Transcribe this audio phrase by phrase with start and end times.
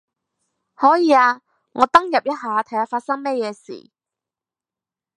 [0.73, 1.41] 可以啊，
[1.73, 3.91] 我登入一下睇下發生乜嘢事